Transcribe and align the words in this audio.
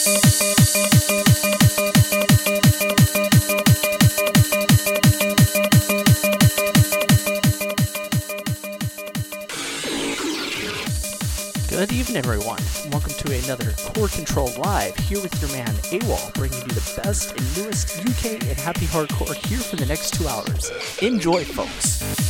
Good 0.00 0.16
evening, 11.92 12.16
everyone. 12.16 12.58
Welcome 12.90 13.12
to 13.12 13.38
another 13.44 13.72
Core 13.72 14.08
Control 14.08 14.50
Live 14.56 14.96
here 14.96 15.20
with 15.20 15.38
your 15.42 15.52
man 15.52 15.74
AWal, 15.74 16.32
bringing 16.32 16.60
you 16.60 16.68
the 16.68 17.02
best 17.02 17.36
and 17.36 17.56
newest 17.58 18.00
UK 18.00 18.42
and 18.48 18.58
happy 18.58 18.86
hardcore 18.86 19.34
here 19.34 19.58
for 19.58 19.76
the 19.76 19.84
next 19.84 20.14
two 20.14 20.26
hours. 20.26 20.72
Enjoy, 21.02 21.44
folks. 21.44 22.29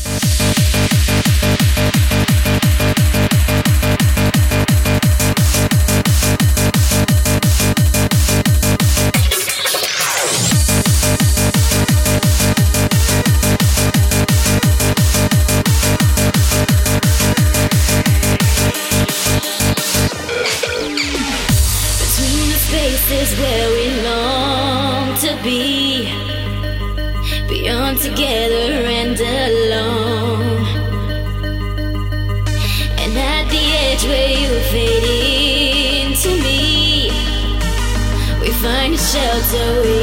so 39.50 39.82
easy. 39.82 39.99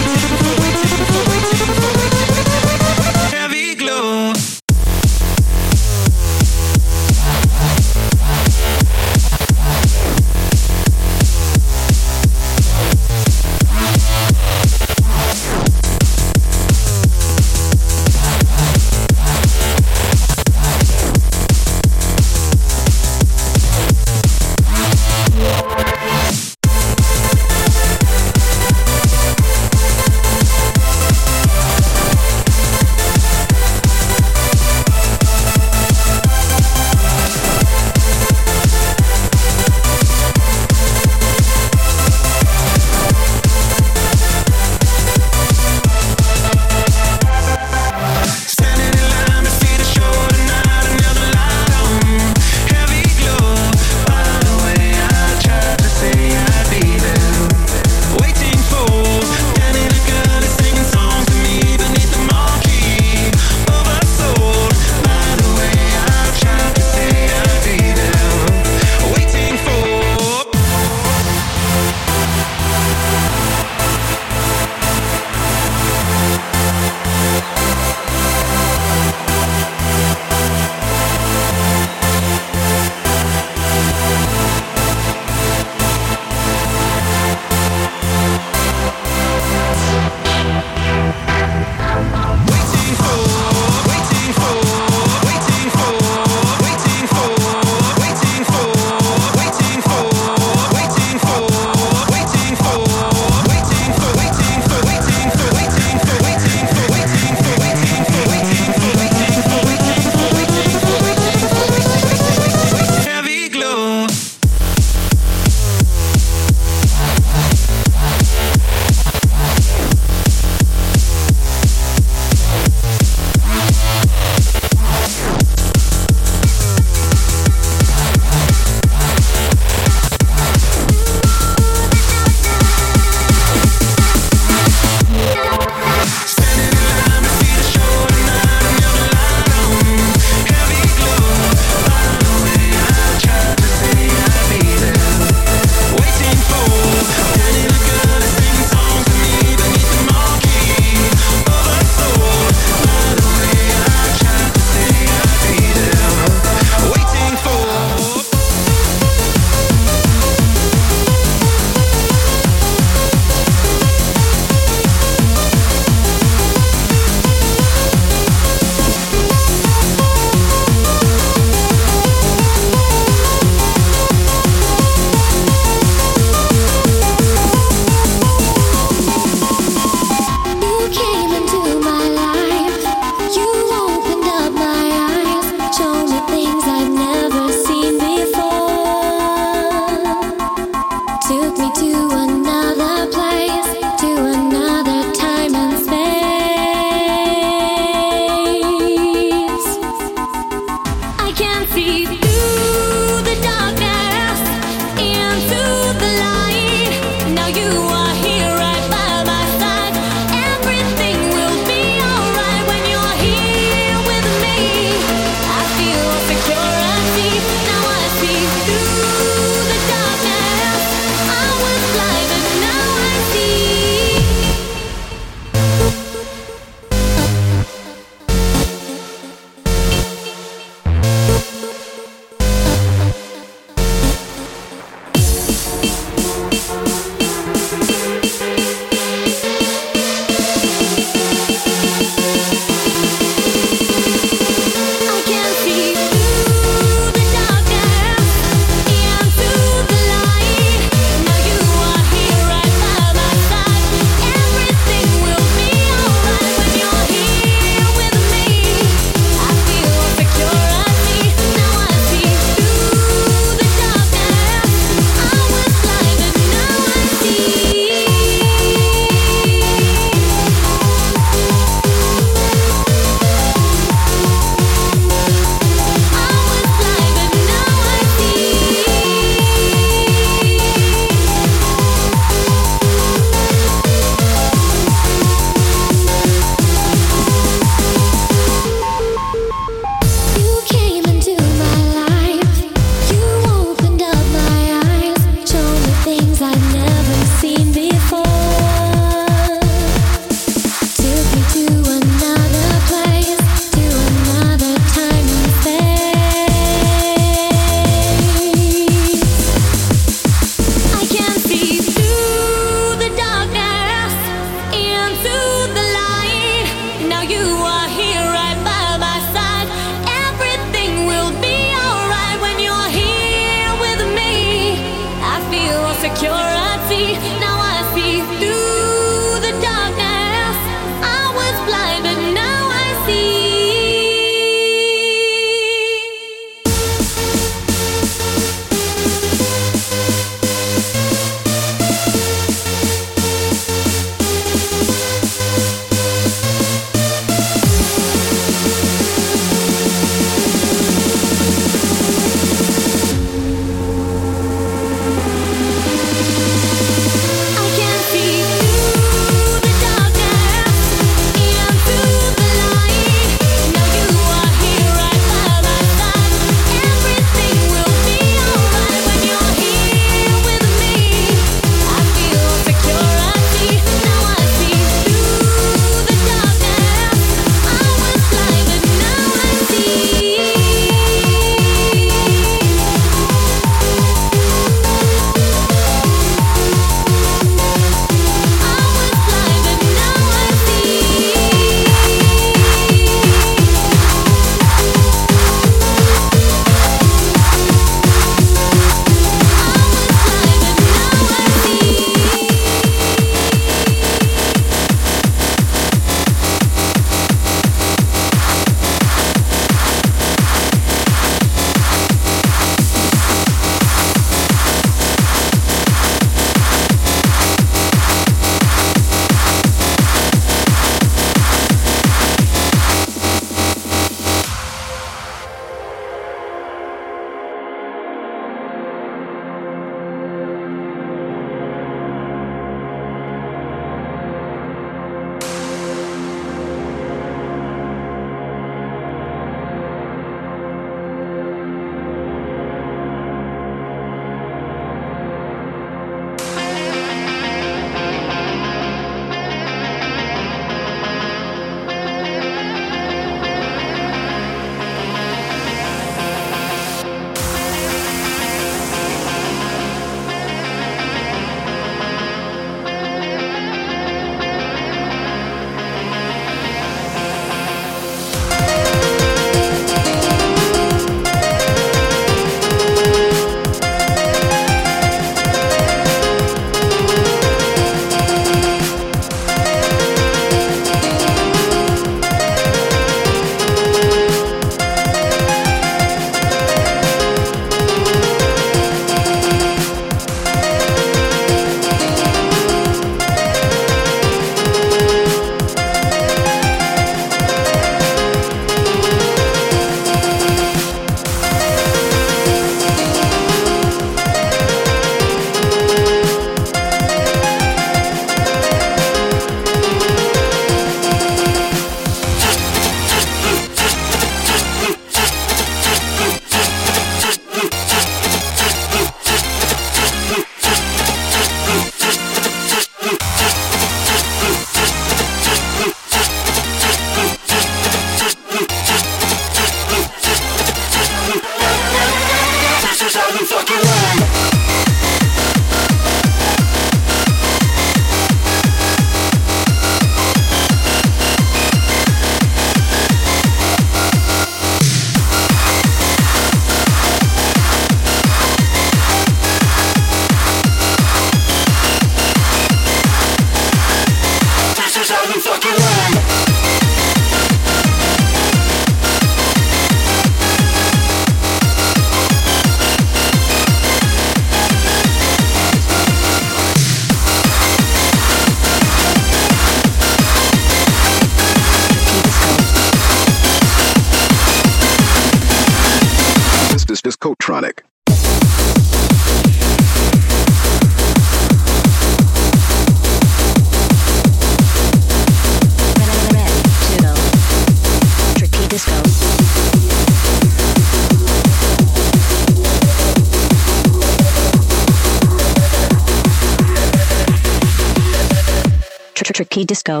Daily 599.64 599.66
Disco. 599.66 600.00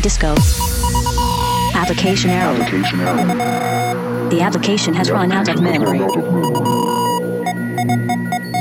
Disco. 0.00 0.34
Application 1.74 2.30
error. 2.30 2.60
Application 2.60 3.00
error. 3.00 4.28
The 4.28 4.40
application 4.42 4.92
has 4.92 5.10
run 5.10 5.32
out 5.32 5.48
of 5.48 5.62
memory. 5.62 6.83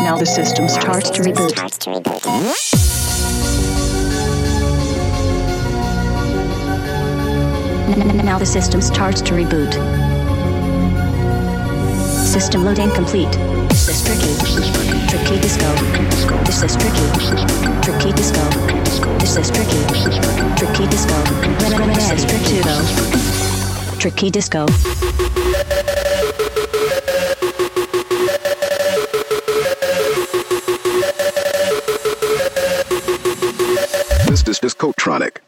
Now 0.04 0.18
the 0.18 0.26
system 0.26 0.68
starts 0.68 1.10
to 1.12 1.22
reboot. 1.22 1.56
Now 8.26 8.38
the 8.38 8.46
system 8.46 8.82
starts 8.82 9.22
to 9.22 9.34
reboot. 9.34 9.74
System 12.04 12.66
load 12.66 12.80
incomplete. 12.80 13.32
This 13.70 13.88
is 13.88 14.04
tricky. 14.04 14.36
Tricky 15.08 15.40
disco. 15.40 15.74
This 16.44 16.64
is 16.64 16.76
tricky. 16.76 17.08
Tricky 17.82 18.12
disco. 18.12 18.44
This 19.20 19.38
is 19.38 19.50
tricky. 19.50 19.80
Tricky 20.58 20.86
disco. 20.88 21.16
This 21.88 22.12
is 22.12 22.26
tricky. 22.26 22.62
Tricky 24.00 24.30
disco. 24.30 24.66
Coachtronic. 34.84 35.43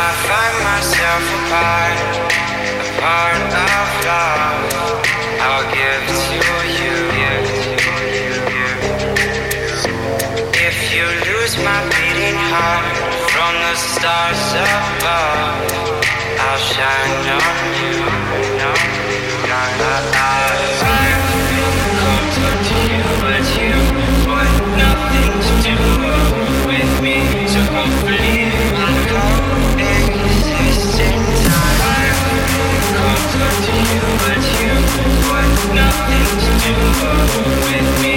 I 0.00 0.10
find 0.30 0.56
myself 0.70 1.24
a 1.34 1.40
part, 1.50 1.98
a 2.78 2.90
part 3.02 3.50
of 3.66 3.88
love, 4.06 4.62
I'll 5.42 5.66
give 5.74 6.04
to 6.24 6.38
you. 6.78 6.96
If 10.68 10.76
you 10.94 11.06
lose 11.26 11.54
my 11.66 11.80
beating 11.90 12.38
heart 12.52 12.96
from 13.32 13.52
the 13.64 13.74
stars 13.74 14.44
above, 14.70 15.66
I'll 16.46 16.62
shine 16.72 17.16
on 17.42 17.56
you. 17.82 17.96
with 36.90 38.02
me. 38.02 38.07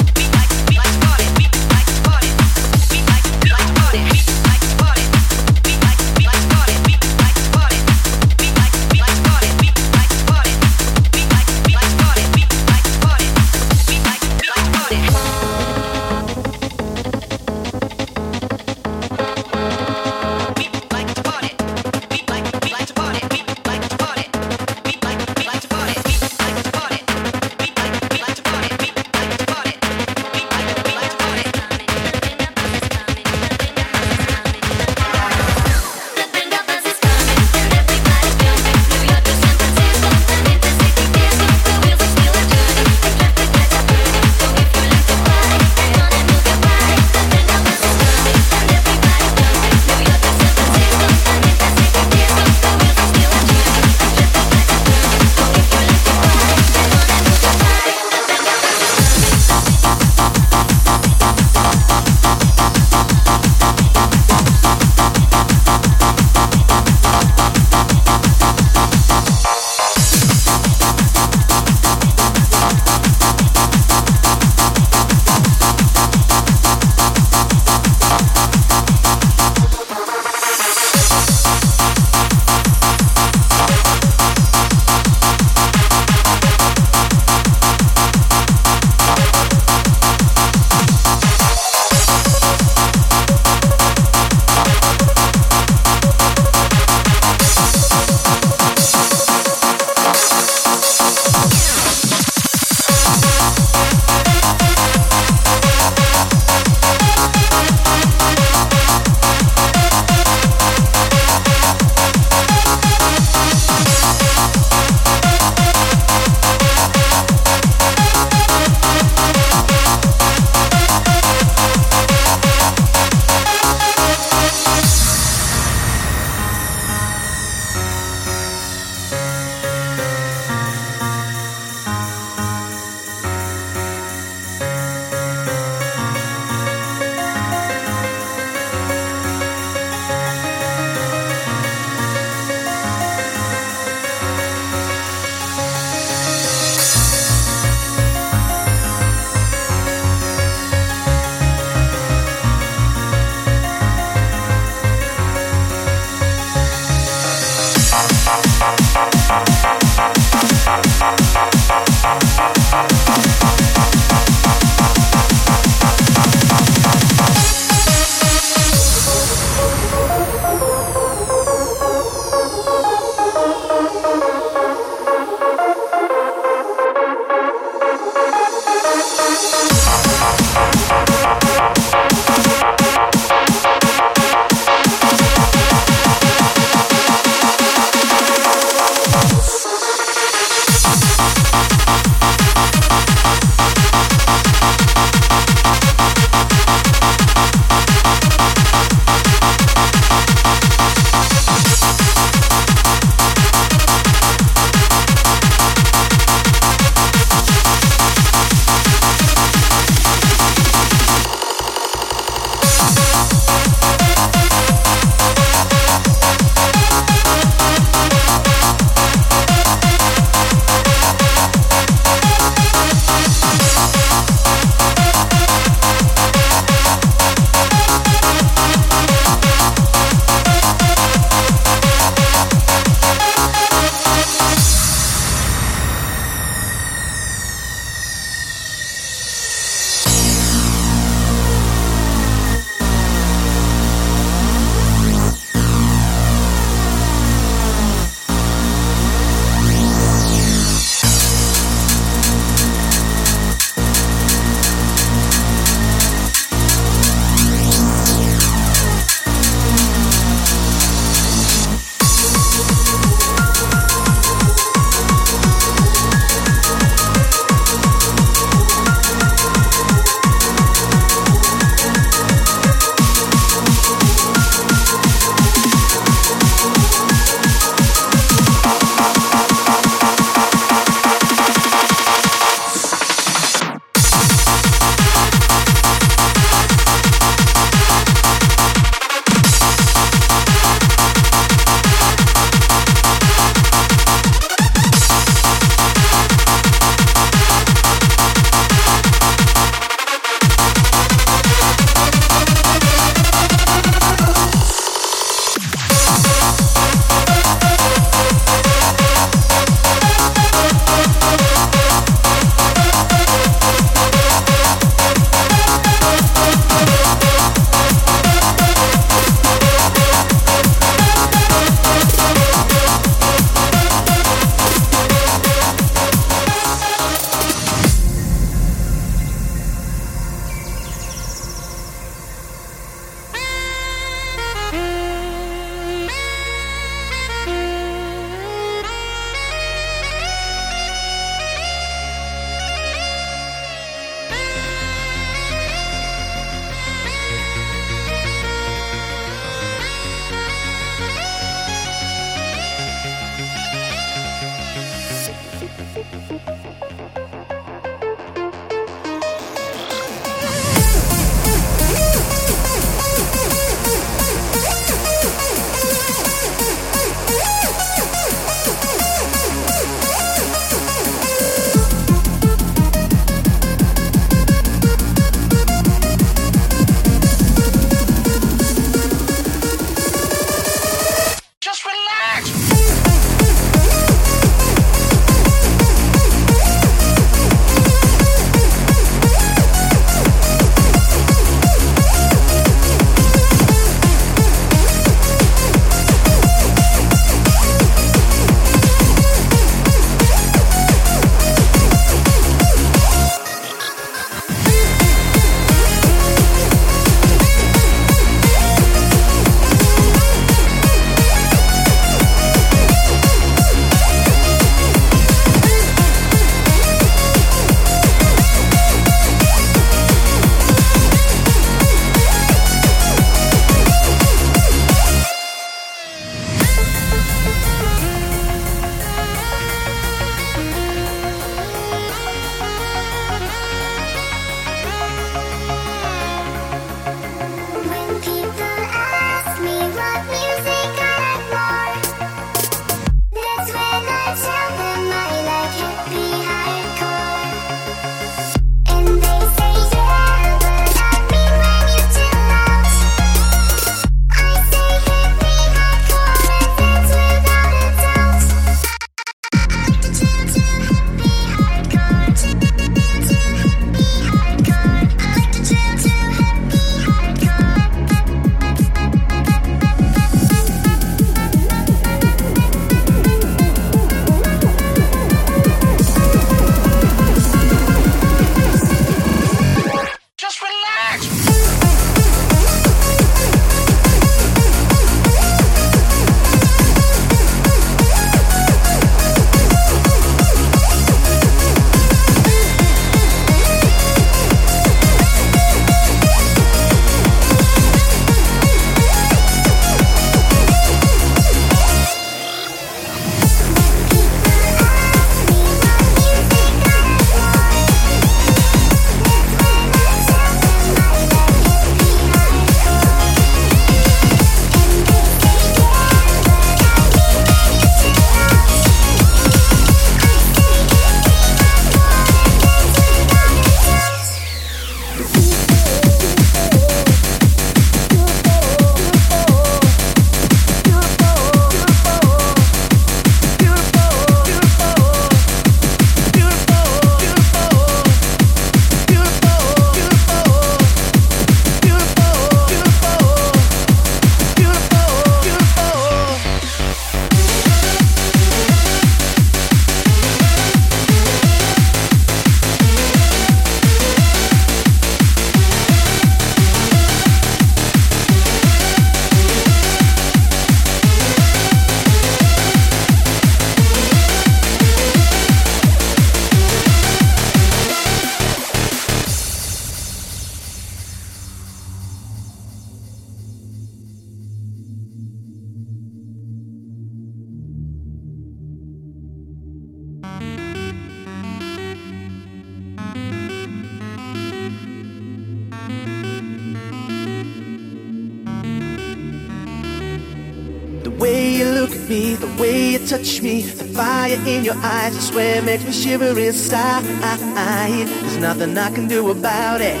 I 595.14 595.20
swear 595.20 595.58
it 595.58 595.64
makes 595.64 595.84
me 595.84 595.92
shiver 595.92 596.38
inside. 596.38 597.04
There's 597.04 598.38
nothing 598.38 598.76
I 598.76 598.90
can 598.90 599.08
do 599.08 599.30
about 599.30 599.80
it. 599.80 600.00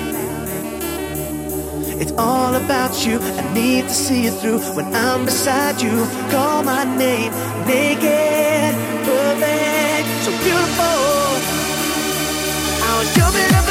It's 2.00 2.12
all 2.12 2.54
about 2.54 3.06
you. 3.06 3.18
I 3.20 3.54
need 3.54 3.82
to 3.84 3.94
see 3.94 4.26
it 4.26 4.34
through 4.40 4.60
when 4.74 4.86
I'm 4.94 5.24
beside 5.24 5.80
you. 5.80 6.06
Call 6.30 6.62
my 6.64 6.84
name, 6.84 7.32
naked, 7.66 8.74
perfect, 9.06 10.08
so 10.24 10.30
beautiful. 10.42 10.98
I 12.84 12.98
was 12.98 13.14
jumping. 13.14 13.61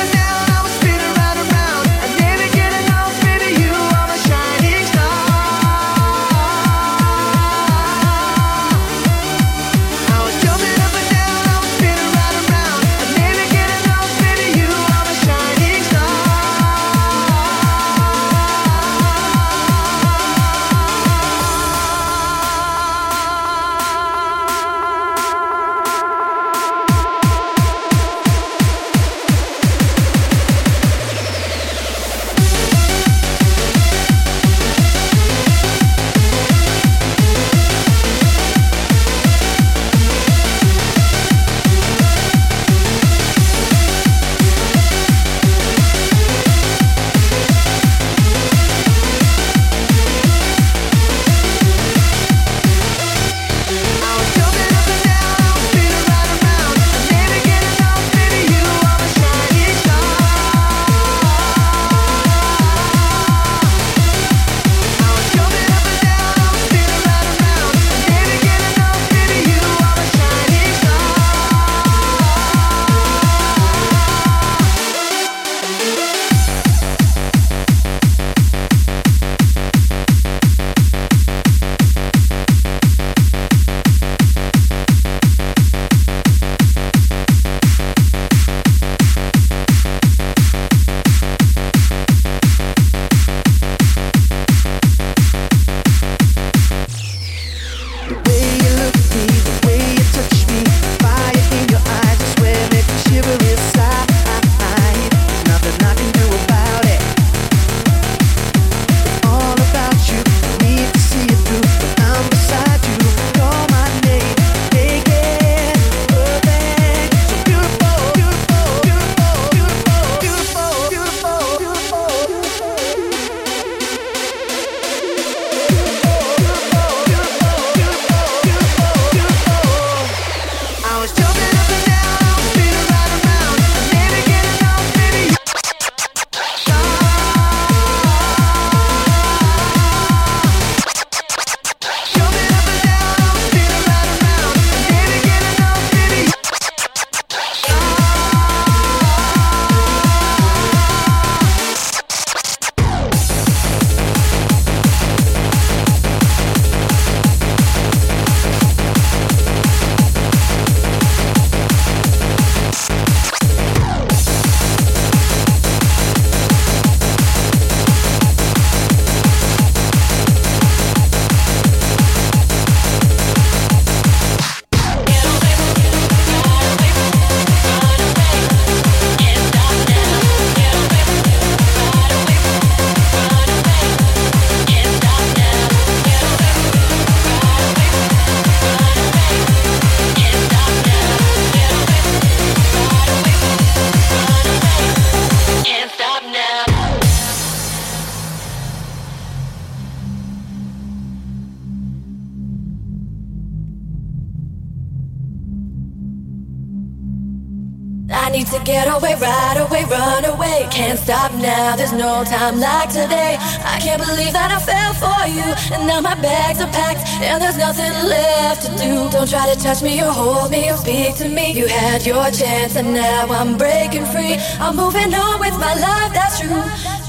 no 212.23 212.29
time 212.29 212.59
like 212.59 212.89
today. 212.89 213.37
I 213.63 213.79
can't 213.79 214.01
believe 214.01 214.33
that 214.33 214.51
I 214.51 214.59
fell 214.59 214.93
for 215.03 215.21
you. 215.27 215.47
And 215.73 215.87
now 215.87 216.01
my 216.01 216.15
bags 216.15 216.61
are 216.61 216.71
packed, 216.71 217.07
and 217.21 217.41
there's 217.41 217.57
nothing 217.57 217.91
left 218.07 218.65
to 218.65 218.71
do. 218.77 219.09
Don't 219.09 219.29
try 219.29 219.51
to 219.53 219.59
touch 219.59 219.81
me 219.81 220.01
or 220.01 220.11
hold 220.11 220.51
me 220.51 220.69
or 220.69 220.77
speak 220.77 221.15
to 221.17 221.29
me. 221.29 221.51
You 221.53 221.67
had 221.67 222.05
your 222.05 222.29
chance, 222.31 222.75
and 222.75 222.93
now 222.93 223.25
I'm 223.29 223.57
breaking 223.57 224.05
free. 224.05 224.35
I'm 224.59 224.75
moving 224.75 225.13
on 225.13 225.39
with 225.39 225.57
my 225.59 225.73
life, 225.73 226.13
that's 226.13 226.39
true. 226.39 226.63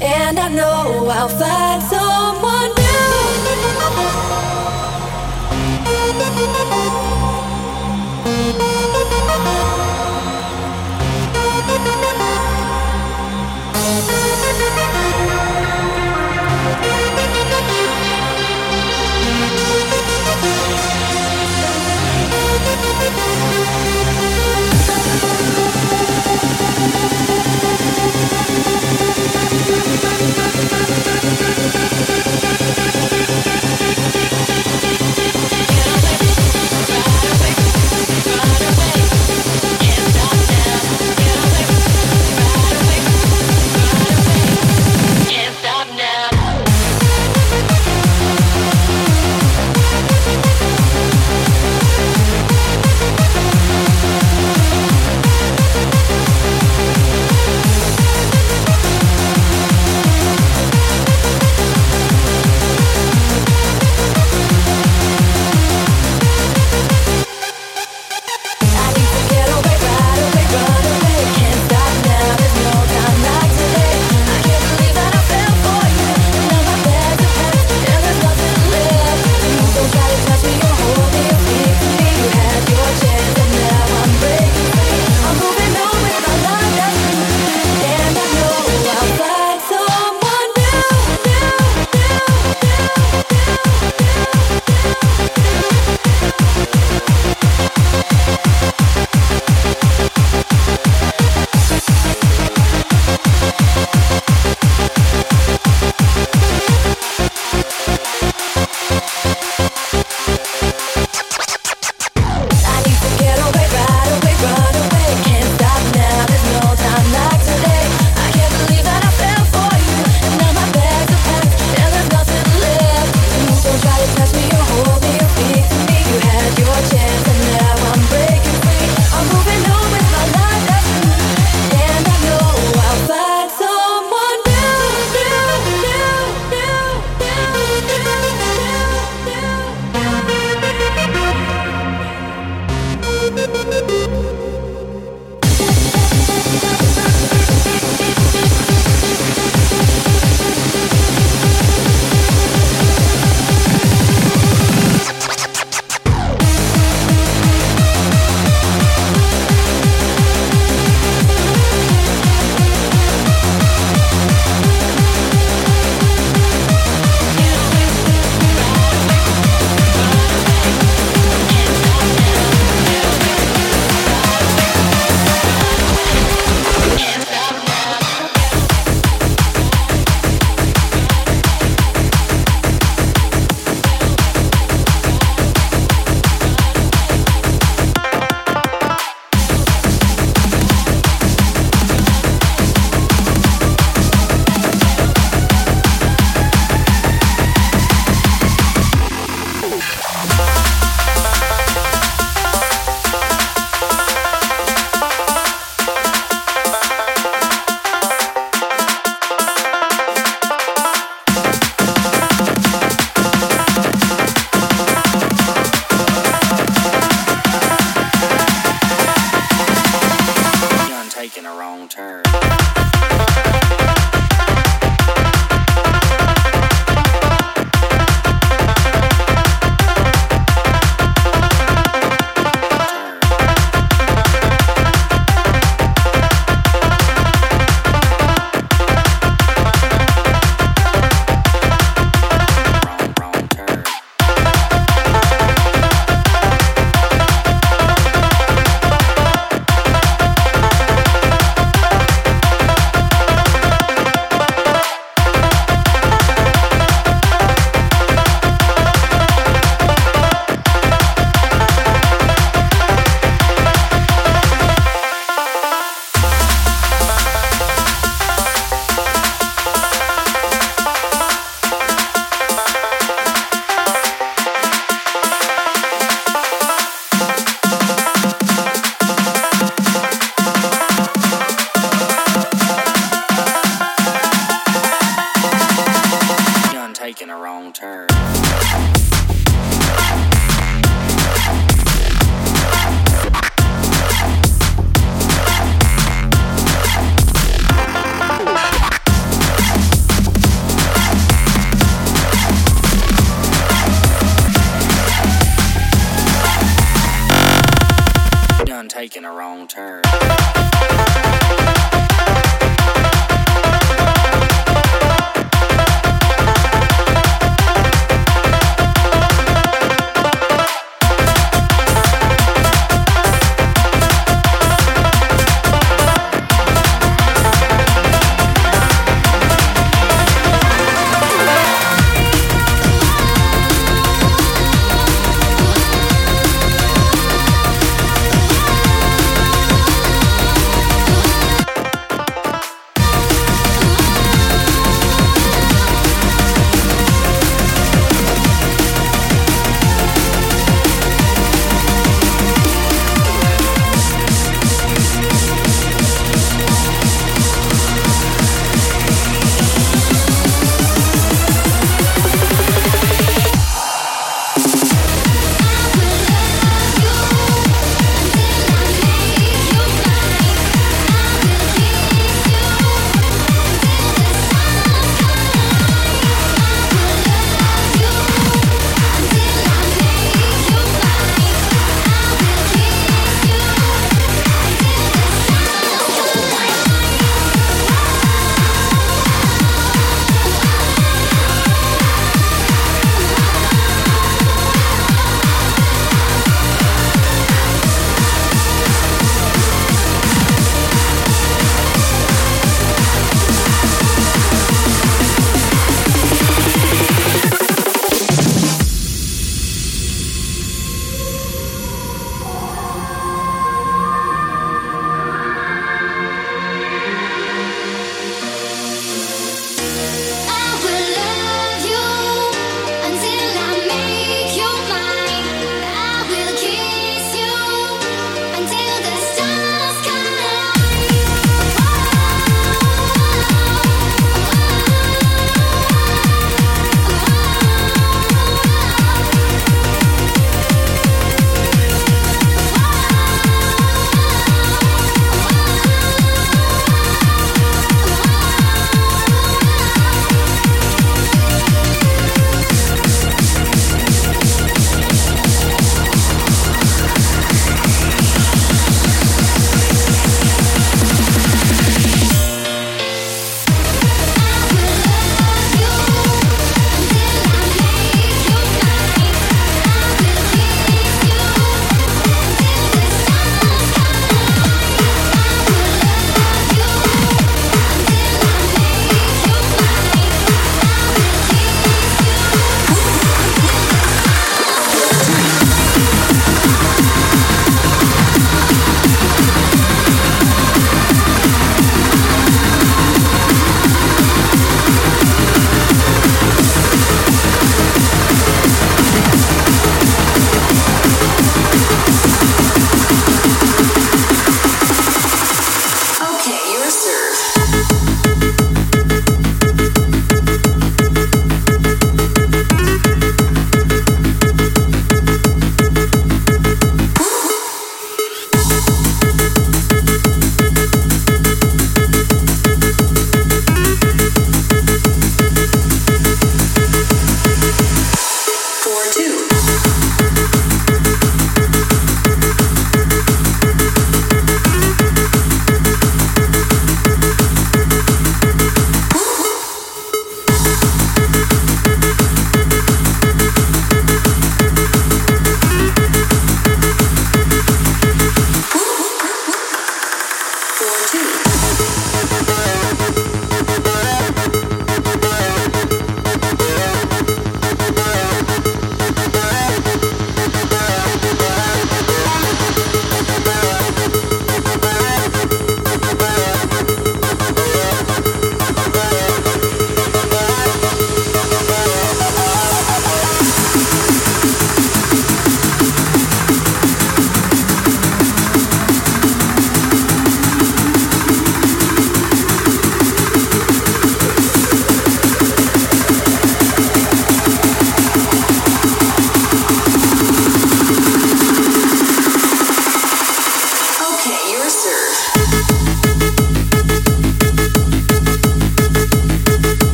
And 0.00 0.38
I 0.38 0.48
know 0.48 1.08
I'll 1.08 1.28
find 1.28 1.82
someone 1.82 2.70
new. 2.74 2.84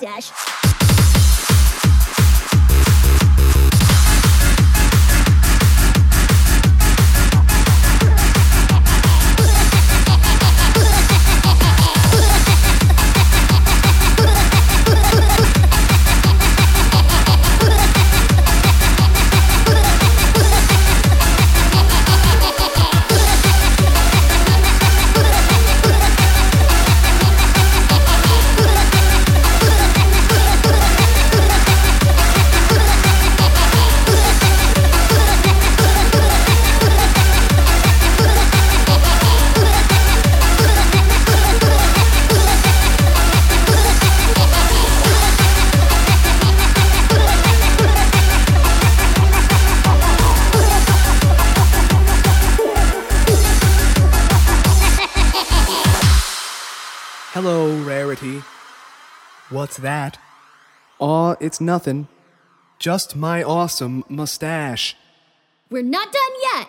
Mustache. 0.00 0.37
What's 59.58 59.78
that? 59.78 60.18
Aw, 61.00 61.34
it's 61.40 61.60
nothing. 61.60 62.06
Just 62.78 63.16
my 63.16 63.42
awesome 63.42 64.04
mustache. 64.08 64.96
We're 65.68 65.82
not 65.82 66.12
done 66.12 66.34
yet. 66.54 66.68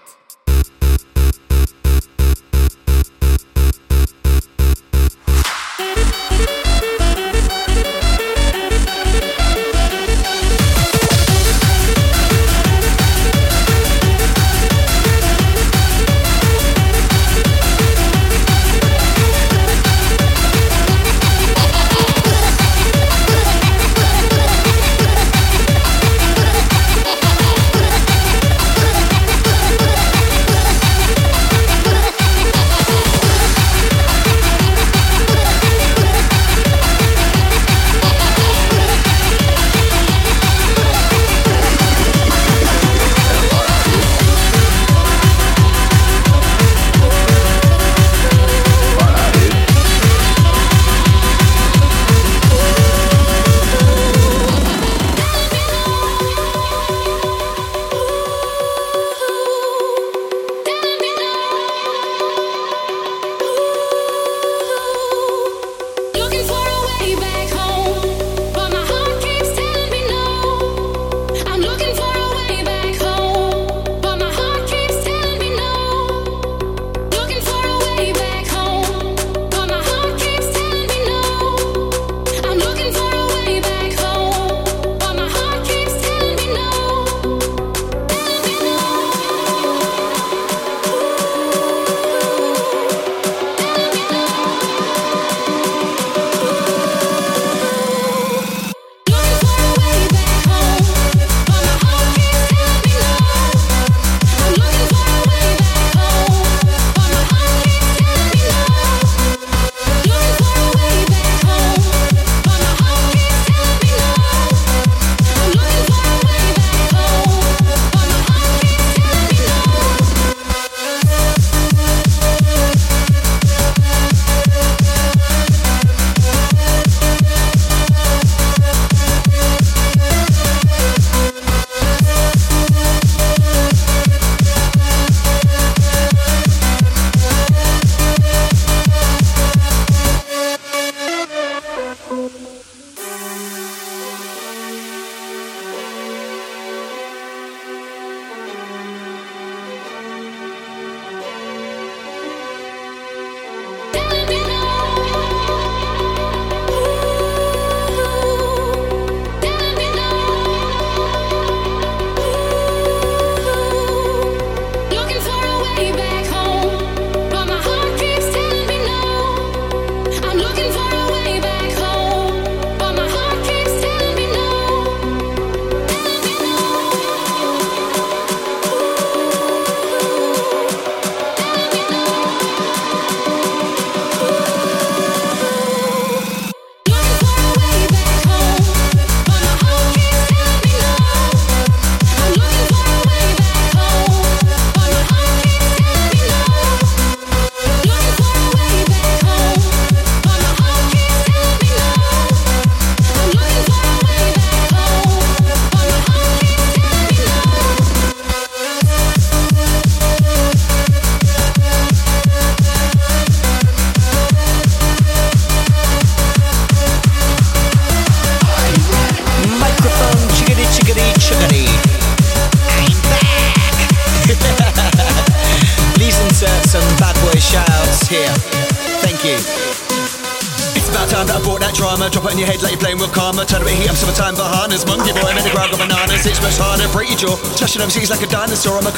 Slashing 237.69 237.83
overseas 237.83 238.09
like 238.09 238.23
a 238.23 238.25
dinosaur. 238.25 238.79
I'm 238.79 238.87
a 238.87 238.91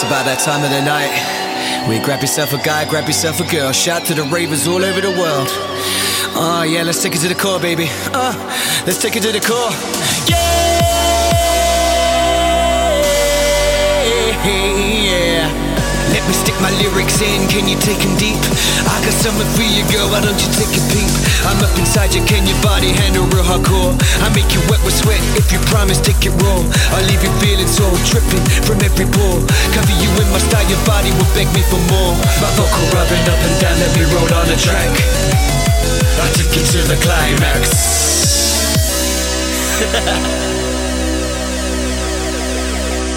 it's 0.00 0.08
about 0.08 0.24
that 0.24 0.38
time 0.38 0.64
of 0.64 0.70
the 0.70 0.80
night. 0.80 1.12
We 1.86 2.02
grab 2.02 2.22
yourself 2.22 2.54
a 2.54 2.58
guy, 2.64 2.88
grab 2.88 3.06
yourself 3.06 3.38
a 3.38 3.50
girl. 3.50 3.70
Shout 3.70 4.06
to 4.06 4.14
the 4.14 4.22
ravers 4.22 4.66
all 4.66 4.82
over 4.82 4.98
the 4.98 5.10
world. 5.10 5.48
Oh, 6.32 6.64
yeah, 6.66 6.84
let's 6.84 7.02
take 7.02 7.14
it 7.14 7.18
to 7.18 7.28
the 7.28 7.34
core, 7.34 7.60
baby. 7.60 7.88
Uh, 7.90 8.32
let's 8.86 9.02
take 9.02 9.16
it 9.16 9.22
to 9.24 9.32
the 9.32 9.40
core. 9.40 9.70
Yeah. 10.30 10.50
Let 16.20 16.28
me 16.28 16.34
stick 16.36 16.58
my 16.60 16.70
lyrics 16.78 17.20
in, 17.24 17.48
can 17.48 17.66
you 17.66 17.80
take 17.80 17.98
'em 18.04 18.14
deep? 18.20 18.36
I 18.86 19.00
got 19.02 19.16
something 19.16 19.48
for 19.56 19.64
you, 19.64 19.82
girl, 19.88 20.06
why 20.12 20.20
don't 20.20 20.36
you 20.36 20.50
take 20.52 20.68
a 20.76 20.82
peep? 20.92 21.10
I'm 21.48 21.58
up 21.64 21.72
inside 21.80 22.14
you, 22.14 22.22
can 22.28 22.46
your 22.46 22.60
body 22.60 22.92
handle 22.92 23.24
real 23.32 23.42
hardcore? 23.42 23.96
I 24.22 24.28
make 24.36 24.52
you 24.54 24.60
wet 24.68 24.84
with 24.84 24.94
sweat, 24.94 25.18
if 25.40 25.50
you 25.50 25.58
promise, 25.72 25.98
take 25.98 26.22
it 26.28 26.34
raw. 26.44 26.60
I'll 26.94 27.06
leave 27.08 27.24
you 27.24 27.32
feeling 27.40 27.66
so 27.66 27.88
tripping 28.04 28.44
from 28.68 28.78
every 28.84 29.06
pore. 29.06 29.40
Cover 29.72 29.96
you 30.02 30.10
in 30.20 30.28
my 30.30 30.38
style, 30.38 30.68
your 30.68 30.82
body 30.84 31.10
will 31.16 31.30
beg 31.34 31.48
me 31.56 31.62
for 31.70 31.80
more. 31.90 32.14
My 32.42 32.50
vocal 32.54 32.84
rubbing 32.94 33.24
up 33.32 33.40
and 33.40 33.56
down, 33.58 33.76
me 33.96 34.04
roll 34.12 34.30
on 34.38 34.46
the 34.46 34.56
track. 34.60 34.92
I 36.20 36.26
took 36.36 36.50
you 36.54 36.62
to 36.72 36.78
the 36.92 36.98
climax. 37.00 37.64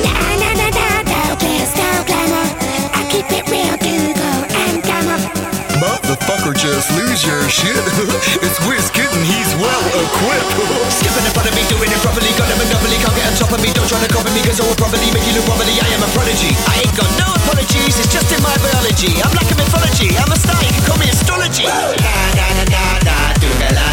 Na 0.04 0.14
na 0.42 0.50
na 0.56 0.68
na, 0.72 0.93
no 1.06 2.04
glamour. 2.08 2.46
I 2.94 3.02
keep 3.12 3.28
it 3.32 3.46
real, 3.50 3.76
Dougal 3.78 4.40
and 4.64 4.78
Gammer. 4.84 5.20
Motherfucker, 5.82 6.56
just 6.56 6.88
lose 6.96 7.26
your 7.26 7.44
shit. 7.50 7.76
it's 8.46 8.60
Whizzkid 8.64 9.10
and 9.10 9.26
he's 9.26 9.52
well 9.60 9.84
equipped. 9.92 10.52
Skipping 10.94 11.26
in 11.26 11.34
front 11.36 11.50
of 11.50 11.56
me, 11.56 11.64
doing 11.68 11.92
it 11.92 12.00
properly. 12.00 12.32
Got 12.40 12.52
a 12.52 12.56
monopoly, 12.56 12.98
can't 13.04 13.16
get 13.16 13.26
on 13.28 13.36
top 13.36 13.52
of 13.52 13.60
me. 13.60 13.70
Don't 13.74 13.88
try 13.90 14.00
to 14.00 14.10
copy 14.12 14.32
me, 14.32 14.42
cause 14.48 14.60
I 14.62 14.66
will 14.68 14.80
probably 14.80 15.10
make 15.12 15.26
you 15.28 15.36
look 15.36 15.48
wobbly. 15.50 15.76
I 15.82 15.88
am 15.92 16.04
a 16.04 16.10
prodigy. 16.16 16.56
I 16.72 16.88
ain't 16.88 16.96
got 16.96 17.10
no 17.20 17.28
apologies, 17.44 18.00
it's 18.00 18.12
just 18.14 18.32
in 18.32 18.42
my 18.44 18.56
biology. 18.64 19.12
I'm 19.20 19.34
like 19.36 19.50
a 19.52 19.56
mythology, 19.60 20.16
I'm 20.16 20.32
a 20.32 20.38
star, 20.40 20.60
you 20.64 20.72
can 20.72 20.84
call 20.88 21.00
me 21.02 21.10
astrology. 21.12 21.68
Na 21.68 22.16
na 22.38 22.48
na 22.56 22.64
na 22.72 22.84
na, 23.04 23.16
Dougalanda, 23.42 23.93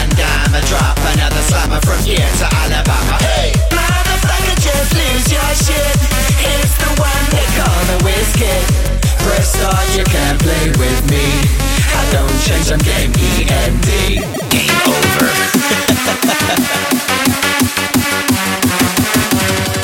I'ma 0.52 0.66
drop 0.66 0.98
another 1.14 1.42
slammer 1.42 1.80
from 1.82 2.02
here 2.02 2.18
to 2.18 2.46
Alabama. 2.52 3.22
Hey, 3.22 3.52
motherfucker, 3.70 4.58
just 4.58 4.92
lose 4.98 5.30
your 5.30 5.46
shit. 5.54 5.94
It's 6.42 6.74
the 6.74 6.90
one 6.98 7.24
they 7.30 7.46
call 7.54 7.78
the 7.86 8.02
Whizzkid. 8.02 8.66
Press 9.22 9.54
start, 9.54 9.86
you 9.96 10.02
can't 10.02 10.40
play 10.40 10.72
with 10.74 11.08
me. 11.08 11.22
I 11.94 12.02
don't 12.10 12.34
change, 12.42 12.72
I'm 12.72 12.80
game 12.80 13.12
E-N-D. 13.14 14.26
Game 14.50 14.74
over. 14.90 15.30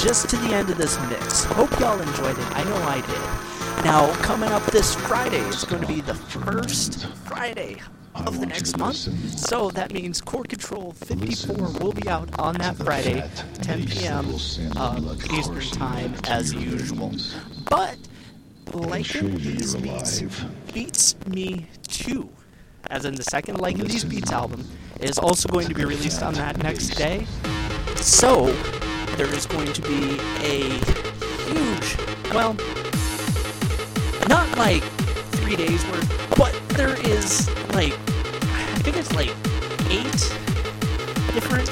just 0.00 0.28
to 0.30 0.36
the 0.36 0.54
end 0.54 0.70
of 0.70 0.78
this 0.78 0.98
mix. 1.08 1.44
Hope 1.44 1.70
y'all 1.78 2.00
enjoyed 2.00 2.38
it. 2.38 2.56
I 2.56 2.64
know 2.64 2.76
I 2.76 3.00
did. 3.00 3.84
Now, 3.84 4.12
coming 4.22 4.50
up 4.50 4.64
this 4.66 4.94
Friday 4.94 5.40
is 5.40 5.64
going 5.64 5.82
to 5.82 5.88
be 5.88 6.00
the 6.00 6.14
first 6.14 7.06
Friday 7.24 7.80
of 8.14 8.40
the 8.40 8.46
next 8.46 8.78
month. 8.78 8.96
So 9.38 9.70
that 9.70 9.92
means 9.92 10.20
Core 10.20 10.44
Control 10.44 10.92
54 10.92 11.56
will 11.80 11.92
be 11.92 12.08
out 12.08 12.28
on 12.38 12.54
that 12.58 12.76
Friday, 12.76 13.28
10 13.62 13.86
p.m. 13.86 14.26
Um, 14.76 15.18
Eastern 15.32 15.60
Time, 15.60 16.14
as 16.28 16.54
usual. 16.54 17.12
But 17.68 17.96
liking 18.72 19.36
these 19.36 19.74
beats 19.74 20.22
beats 20.72 21.16
me 21.26 21.66
too. 21.88 22.28
As 22.90 23.04
in 23.04 23.14
the 23.14 23.22
second 23.24 23.60
Like 23.60 23.76
These 23.76 24.04
Beats 24.04 24.32
album 24.32 24.66
is 25.00 25.18
also 25.18 25.48
going 25.48 25.68
to 25.68 25.74
be 25.74 25.84
released 25.84 26.22
on 26.22 26.34
that 26.34 26.58
next 26.62 26.90
day. 26.90 27.26
So, 27.96 28.54
there 29.22 29.34
is 29.36 29.46
going 29.46 29.72
to 29.72 29.82
be 29.82 30.18
a 30.42 30.62
huge, 31.46 31.96
well, 32.34 32.56
not 34.28 34.48
like 34.58 34.82
three 35.38 35.54
days 35.54 35.86
worth, 35.86 36.36
but 36.36 36.52
there 36.70 37.00
is 37.06 37.48
like, 37.72 37.92
I 37.92 38.80
think 38.82 38.96
it's 38.96 39.14
like 39.14 39.30
eight 39.90 40.22
different 41.34 41.70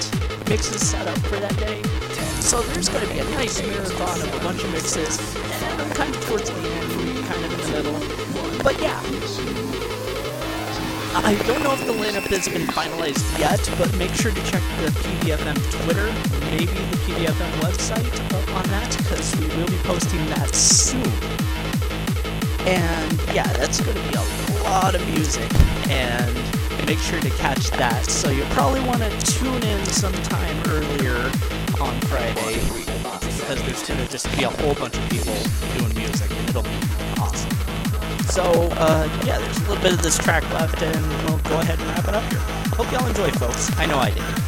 mixes 0.49 0.89
set 0.89 1.05
up 1.09 1.19
for 1.27 1.41
that 1.41 1.57
day. 1.57 1.83
So 2.39 2.63
there's 2.63 2.89
going 2.89 3.05
to 3.05 3.13
be 3.13 3.19
a 3.19 3.25
nice 3.31 3.61
marathon 3.63 4.21
of 4.21 4.33
a 4.33 4.39
bunch 4.45 4.63
of 4.63 4.71
mixes, 4.71 5.19
and 5.37 5.93
kind 5.97 6.15
of 6.15 6.25
towards 6.27 6.51
the 6.51 6.57
end, 6.57 7.27
kind 7.27 7.45
of 7.45 7.53
in 7.53 7.61
the 7.61 7.73
middle. 7.73 8.63
But 8.63 8.81
yeah, 8.81 9.01
I 11.17 11.35
don't 11.49 11.65
know 11.65 11.73
if 11.73 11.85
the 11.85 11.95
lineup 11.95 12.31
has 12.31 12.49
been 12.49 12.69
finalized 12.69 13.27
yet, 13.41 13.59
but 13.77 13.93
make 13.97 14.15
sure 14.15 14.31
to 14.31 14.43
check 14.45 14.63
the 14.83 14.93
PVFM 15.03 15.59
Twitter, 15.83 16.40
maybe 16.51 16.67
the 16.67 16.97
PVFM 17.07 17.53
website 17.61 18.11
on 18.55 18.65
that, 18.71 18.97
because 18.99 19.35
we 19.37 19.47
will 19.57 19.69
be 19.69 19.79
posting 19.85 20.25
that 20.27 20.55
soon. 20.55 21.01
And 22.67 23.21
yeah, 23.33 23.51
that's 23.55 23.81
going 23.81 23.97
to 23.97 24.03
be 24.09 24.15
a 24.15 24.63
lot 24.65 24.95
of 24.95 25.07
music, 25.09 25.49
and 25.89 26.35
make 26.87 26.99
sure 26.99 27.21
to 27.21 27.31
catch 27.31 27.71
that. 27.71 28.05
So 28.07 28.31
you'll 28.31 28.47
probably 28.49 28.81
want 28.81 29.01
to 29.01 29.11
tune 29.21 29.63
in 29.63 29.85
sometime 29.87 30.57
earlier 30.69 31.17
on 31.81 31.99
Friday, 32.11 32.59
because 33.39 33.63
there's 33.63 33.87
going 33.87 34.01
to 34.05 34.11
just 34.11 34.27
be 34.37 34.43
a 34.45 34.51
whole 34.51 34.75
bunch 34.75 34.97
of 34.99 35.09
people 35.09 35.35
doing 35.79 35.95
music, 35.95 36.31
and 36.31 36.49
it'll 36.49 36.63
be 36.63 36.79
awesome. 37.19 37.51
So, 38.27 38.43
uh, 38.73 39.09
yeah, 39.25 39.39
there's 39.39 39.57
a 39.59 39.61
little 39.69 39.83
bit 39.83 39.93
of 39.93 40.03
this 40.03 40.19
track 40.19 40.43
left, 40.53 40.83
and 40.83 41.07
we'll 41.25 41.39
go 41.39 41.61
ahead 41.61 41.79
and 41.79 41.89
wrap 41.89 42.09
it 42.09 42.15
up 42.15 42.25
here. 42.31 42.41
Hope 42.75 42.91
y'all 42.93 43.07
enjoyed, 43.07 43.39
folks. 43.39 43.71
I 43.79 43.87
know 43.87 43.99
I 43.99 44.11
did. 44.11 44.40